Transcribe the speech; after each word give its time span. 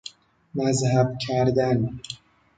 مذهب 0.55 1.17
کردن 1.27 1.99